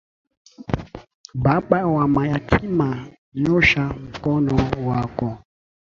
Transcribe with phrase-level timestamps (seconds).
[1.43, 2.87] Baba wa mayatima
[3.41, 4.55] nyosha mkono
[4.87, 5.37] wako.